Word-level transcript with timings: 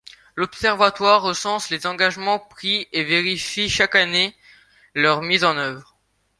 L'observatoire 0.35 1.21
recense 1.21 1.69
les 1.69 1.85
engagements 1.85 2.39
pris 2.39 2.87
et 2.91 3.03
vérifie, 3.03 3.69
chaque 3.69 3.93
année, 3.93 4.35
leur 4.95 5.21
mise 5.21 5.43
en 5.43 5.55
œuvre. 5.57 5.95